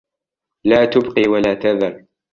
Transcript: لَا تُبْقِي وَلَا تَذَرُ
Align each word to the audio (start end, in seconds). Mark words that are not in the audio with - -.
لَا 0.65 0.85
تُبْقِي 0.85 1.27
وَلَا 1.27 1.53
تَذَرُ 1.53 2.05